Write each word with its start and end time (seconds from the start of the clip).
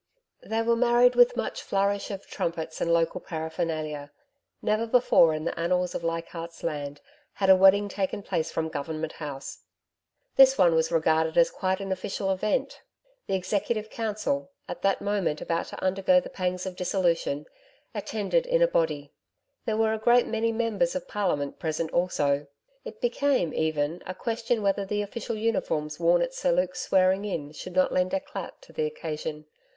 They 0.41 0.63
were 0.63 0.75
married 0.75 1.13
with 1.13 1.37
much 1.37 1.61
flourish 1.61 2.09
of 2.09 2.25
trumpets 2.25 2.81
and 2.81 2.91
local 2.91 3.21
paraphernalia. 3.21 4.11
Never 4.59 4.87
before 4.87 5.31
in 5.35 5.43
the 5.45 5.59
annals 5.59 5.93
of 5.93 6.03
Leichardt's 6.03 6.63
Land 6.63 7.01
had 7.33 7.51
a 7.51 7.55
wedding 7.55 7.87
taken 7.87 8.23
place 8.23 8.49
from 8.51 8.67
Government 8.69 9.13
House. 9.13 9.59
This 10.37 10.57
one 10.57 10.73
was 10.73 10.91
regarded 10.91 11.37
as 11.37 11.51
quite 11.51 11.79
an 11.79 11.91
official 11.91 12.31
event. 12.31 12.81
The 13.27 13.35
Executive 13.35 13.91
Council 13.91 14.49
at 14.67 14.81
that 14.81 15.01
moment 15.03 15.39
about 15.39 15.67
to 15.67 15.83
undergo 15.83 16.19
the 16.19 16.31
pangs 16.31 16.65
of 16.65 16.75
dissolution 16.75 17.45
attended 17.93 18.47
in 18.47 18.63
a 18.63 18.67
body. 18.67 19.13
There 19.67 19.77
were 19.77 19.93
a 19.93 19.99
great 19.99 20.25
many 20.25 20.51
members 20.51 20.95
of 20.95 21.07
parliament 21.07 21.59
present 21.59 21.91
also. 21.93 22.47
It 22.83 23.01
became 23.01 23.53
even 23.53 24.01
a 24.07 24.15
question 24.15 24.63
whether 24.63 24.83
the 24.83 25.03
official 25.03 25.35
uniforms 25.37 25.99
worn 25.99 26.23
at 26.23 26.33
Sir 26.33 26.51
Luke's 26.51 26.81
'Swearing 26.87 27.23
In' 27.23 27.51
should 27.51 27.75
not 27.75 27.91
lend 27.91 28.15
eclat 28.15 28.63
to 28.63 28.73
the 28.73 28.87
occasion. 28.87 29.45